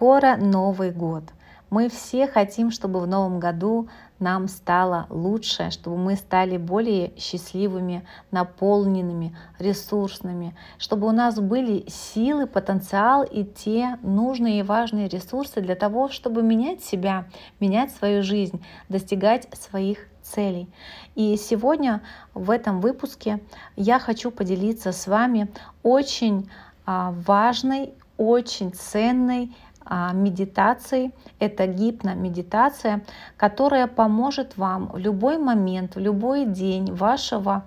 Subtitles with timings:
[0.00, 1.24] Скоро Новый год.
[1.68, 8.06] Мы все хотим, чтобы в новом году нам стало лучше, чтобы мы стали более счастливыми,
[8.30, 15.74] наполненными, ресурсными, чтобы у нас были силы, потенциал и те нужные и важные ресурсы для
[15.74, 17.26] того, чтобы менять себя,
[17.60, 20.70] менять свою жизнь, достигать своих целей.
[21.14, 22.00] И сегодня
[22.32, 23.40] в этом выпуске
[23.76, 25.48] я хочу поделиться с вами
[25.82, 26.48] очень
[26.86, 31.12] а, важной, очень ценной а, медитацией.
[31.38, 33.02] Это гипномедитация,
[33.36, 37.64] которая поможет вам в любой момент, в любой день вашего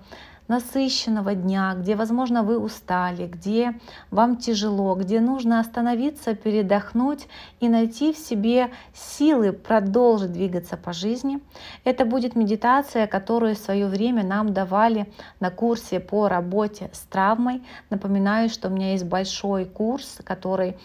[0.48, 3.74] насыщенного дня, где, возможно, вы устали, где
[4.10, 7.28] вам тяжело, где нужно остановиться, передохнуть
[7.60, 11.40] и найти в себе силы продолжить двигаться по жизни.
[11.84, 15.06] Это будет медитация, которую в свое время нам давали
[15.40, 17.62] на курсе по работе с травмой.
[17.90, 20.76] Напоминаю, что у меня есть большой курс, который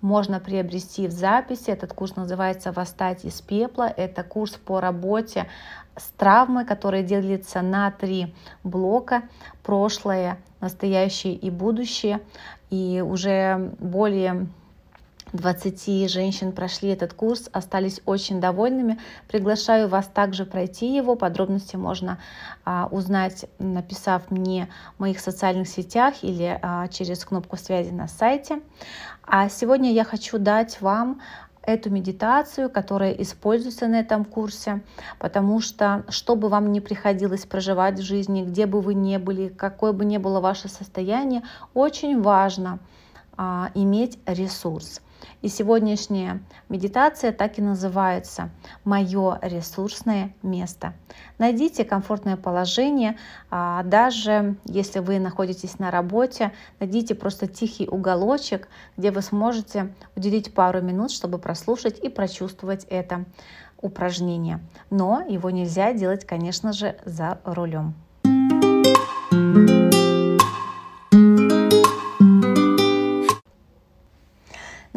[0.00, 1.70] можно приобрести в записи.
[1.70, 3.92] Этот курс называется «Восстать из пепла».
[3.96, 5.46] Это курс по работе
[5.96, 9.22] с травмой, который делится на три блока–
[9.62, 12.20] прошлое, настоящее и будущее.
[12.70, 14.46] И уже более
[15.32, 18.98] 20 женщин прошли этот курс, остались очень довольными.
[19.28, 21.16] Приглашаю вас также пройти его.
[21.16, 22.18] Подробности можно
[22.64, 28.60] а, узнать, написав мне в моих социальных сетях или а, через кнопку связи на сайте.
[29.22, 31.20] А сегодня я хочу дать вам
[31.62, 34.80] эту медитацию, которая используется на этом курсе,
[35.18, 39.48] потому что, что бы вам ни приходилось проживать в жизни, где бы вы ни были,
[39.48, 41.42] какое бы ни было ваше состояние,
[41.74, 42.78] очень важно
[43.36, 45.02] а, иметь ресурс.
[45.42, 48.50] И сегодняшняя медитация так и называется
[48.84, 50.94] «Мое ресурсное место».
[51.38, 53.16] Найдите комфортное положение,
[53.50, 60.52] а, даже если вы находитесь на работе, найдите просто тихий уголочек, где вы сможете уделить
[60.54, 63.24] пару минут, чтобы прослушать и прочувствовать это
[63.80, 64.60] упражнение.
[64.90, 67.94] Но его нельзя делать, конечно же, за рулем.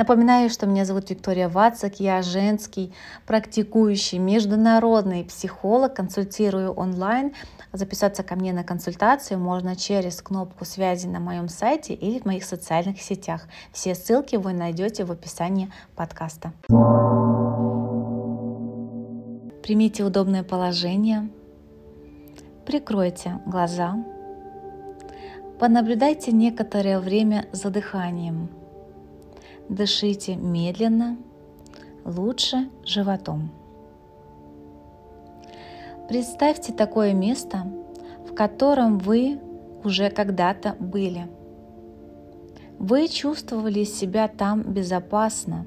[0.01, 2.91] Напоминаю, что меня зовут Виктория Вацак, я женский
[3.27, 7.33] практикующий международный психолог, консультирую онлайн.
[7.71, 12.45] Записаться ко мне на консультацию можно через кнопку связи на моем сайте или в моих
[12.45, 13.43] социальных сетях.
[13.73, 16.51] Все ссылки вы найдете в описании подкаста.
[19.61, 21.29] Примите удобное положение,
[22.65, 24.03] прикройте глаза,
[25.59, 28.49] понаблюдайте некоторое время за дыханием–
[29.71, 31.17] Дышите медленно,
[32.03, 33.51] лучше животом.
[36.09, 37.71] Представьте такое место,
[38.29, 39.39] в котором вы
[39.85, 41.29] уже когда-то были.
[42.79, 45.65] Вы чувствовали себя там безопасно.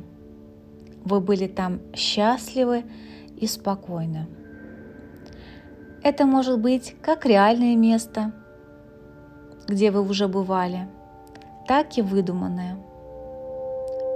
[1.06, 2.84] Вы были там счастливы
[3.38, 4.26] и спокойны.
[6.03, 8.34] Это может быть как реальное место,
[9.66, 10.88] где вы уже бывали,
[11.66, 12.76] так и выдуманное–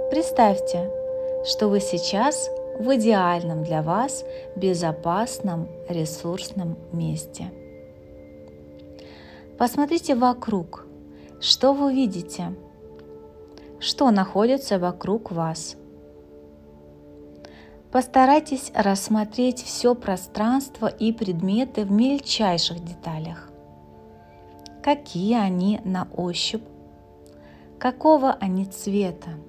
[0.09, 0.89] Представьте,
[1.45, 2.49] что вы сейчас
[2.79, 4.25] в идеальном для вас
[4.55, 7.51] безопасном ресурсном месте.
[9.59, 10.87] Посмотрите вокруг,
[11.39, 12.55] что вы видите,
[13.79, 15.75] что находится вокруг вас.
[17.91, 23.51] Постарайтесь рассмотреть все пространство и предметы в мельчайших деталях.
[24.81, 26.65] Какие они на ощупь,
[27.77, 29.29] какого они цвета–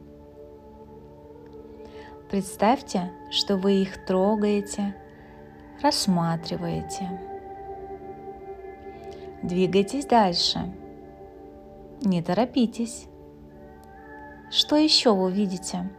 [2.31, 4.95] Представьте, что вы их трогаете,
[5.83, 7.21] рассматриваете.
[9.43, 10.73] Двигайтесь дальше.
[12.03, 13.09] Не торопитесь.
[14.49, 15.91] Что еще вы видите?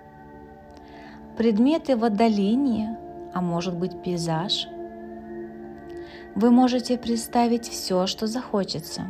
[1.36, 2.88] Предметы в отдалении,
[3.34, 4.68] а может быть пейзаж.
[6.36, 9.02] Вы можете представить все, что захочется.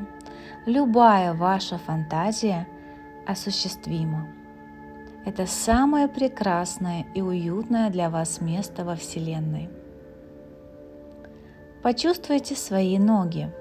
[0.65, 2.67] Любая ваша фантазия
[3.28, 4.41] осуществима.
[5.23, 9.70] Это самое прекрасное и уютное для вас место во Вселенной.
[11.84, 13.52] Почувствуйте свои ноги.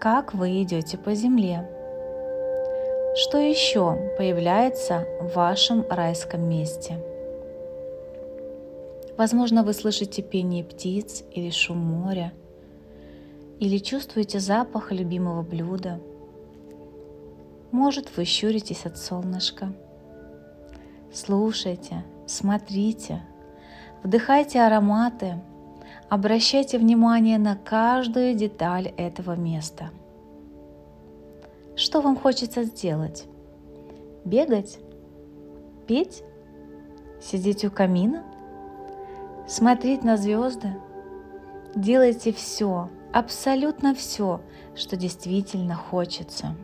[0.00, 1.68] Как вы идете по земле.
[3.14, 6.98] Что еще появляется в вашем райском месте?
[9.16, 12.32] Возможно, вы слышите пение птиц или шум моря,
[13.60, 16.00] или чувствуете запах любимого блюда.
[17.70, 19.72] Может, вы щуритесь от солнышка–
[21.14, 23.20] Слушайте, смотрите,
[24.02, 25.34] вдыхайте ароматы,
[26.08, 29.90] обращайте внимание на каждую деталь этого места.
[31.76, 33.26] Что вам хочется сделать?
[34.24, 34.78] Бегать?
[35.86, 36.22] Петь?
[37.20, 38.24] Сидеть у камина?
[39.46, 40.74] Смотреть на звезды?
[41.74, 44.40] Делайте все, абсолютно все,
[44.74, 46.56] что действительно хочется.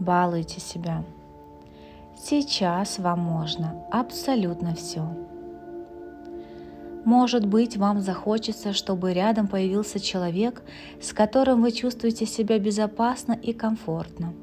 [0.00, 1.04] Балуйте себя.
[2.24, 5.02] Сейчас вам можно абсолютно все.
[7.04, 10.62] Может быть, вам захочется, чтобы рядом появился человек,
[11.00, 14.34] с которым вы чувствуете себя безопасно и комфортно.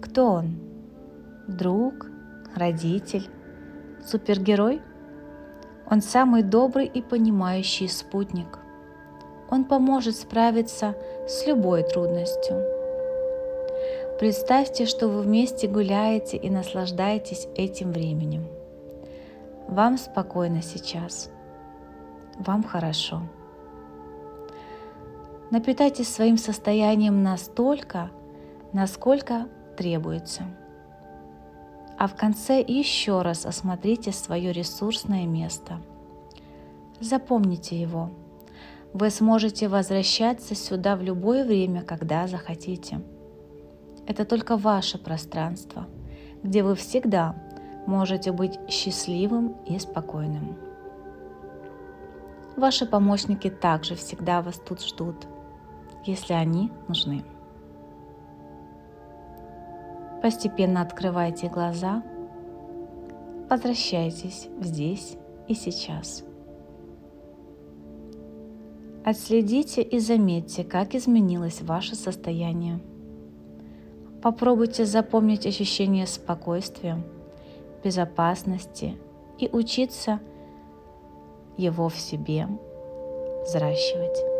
[0.00, 0.58] Кто он?
[1.46, 2.06] Друг?
[2.54, 3.28] Родитель?
[4.02, 4.80] Супергерой?
[5.90, 8.58] Он самый добрый и понимающий спутник.
[9.50, 10.94] Он поможет справиться
[11.28, 12.77] с любой трудностью.
[14.18, 18.46] Представьте, что вы вместе гуляете и наслаждаетесь этим временем.
[19.68, 21.30] Вам спокойно сейчас–
[22.38, 23.22] вам хорошо.
[25.50, 28.10] Напитайтесь своим состоянием настолько,
[28.72, 30.44] насколько требуется.
[31.98, 35.80] А в конце еще раз осмотрите свое ресурсное место.
[37.00, 38.10] Запомните его.
[38.92, 43.00] Вы сможете возвращаться сюда в любое время, когда захотите.
[44.08, 45.86] Это только ваше пространство,
[46.42, 47.36] где вы всегда
[47.86, 50.56] можете быть счастливым и спокойным.
[52.56, 55.26] Ваши помощники также всегда вас тут ждут,
[56.06, 57.22] если они нужны.
[60.22, 62.02] Постепенно открывайте глаза,
[63.50, 65.18] возвращайтесь здесь
[65.48, 66.24] и сейчас.
[69.04, 72.80] Отследите и заметьте, как изменилось ваше состояние.
[74.22, 77.02] Попробуйте запомнить ощущение спокойствия,
[77.82, 78.98] безопасности
[79.38, 80.20] и учиться–
[81.58, 82.48] его в себе
[83.44, 84.37] взращивать.